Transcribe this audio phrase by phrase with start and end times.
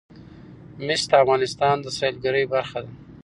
[0.85, 2.91] مس د افغانستان د سیلګرۍ برخه ده.